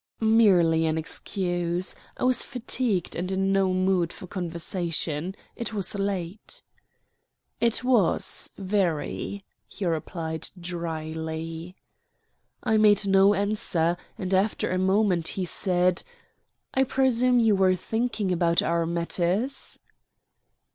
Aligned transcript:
"Merely 0.19 0.87
an 0.87 0.97
excuse. 0.97 1.93
I 2.17 2.23
was 2.23 2.43
fatigued, 2.43 3.15
and 3.15 3.31
in 3.31 3.53
no 3.53 3.71
mood 3.71 4.11
for 4.11 4.25
conversation. 4.25 5.35
It 5.55 5.75
was 5.75 5.93
late." 5.93 6.63
"It 7.59 7.83
was 7.83 8.49
very," 8.57 9.45
he 9.67 9.85
replied 9.85 10.49
dryly. 10.59 11.75
I 12.63 12.77
made 12.77 13.05
no 13.05 13.35
answer, 13.35 13.95
and 14.17 14.33
after 14.33 14.71
a 14.71 14.79
moment 14.79 15.27
he 15.37 15.45
said: 15.45 16.01
"I 16.73 16.83
presume 16.83 17.37
you 17.37 17.55
were 17.55 17.75
thinking 17.75 18.31
about 18.31 18.63
our 18.63 18.87
matters?" 18.87 19.77